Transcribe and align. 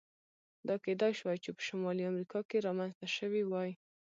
دا 0.67 0.75
کېدای 0.85 1.13
شوای 1.19 1.37
چې 1.43 1.49
په 1.55 1.61
شمالي 1.67 2.03
امریکا 2.11 2.39
کې 2.49 2.63
رامنځته 2.67 3.07
شوی 3.15 3.43
وای. 3.45 3.71